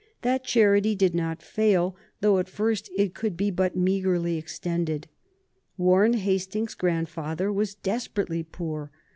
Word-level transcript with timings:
That 0.23 0.43
charity 0.43 0.95
did 0.95 1.13
not 1.13 1.43
fail, 1.43 1.95
though 2.21 2.39
at 2.39 2.49
first 2.49 2.89
it 2.97 3.13
could 3.13 3.37
be 3.37 3.51
but 3.51 3.75
meagrely 3.77 4.35
extended. 4.39 5.07
Warren 5.77 6.13
Hastings's 6.13 6.73
grandfather 6.73 7.53
was 7.53 7.75
desperately 7.75 8.41
poor. 8.41 8.89